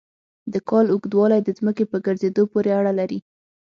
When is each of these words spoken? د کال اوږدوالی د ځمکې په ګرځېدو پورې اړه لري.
د 0.53 0.55
کال 0.69 0.85
اوږدوالی 0.89 1.39
د 1.43 1.49
ځمکې 1.57 1.83
په 1.91 1.97
ګرځېدو 2.05 2.43
پورې 2.51 2.69
اړه 2.79 2.91
لري. 2.99 3.19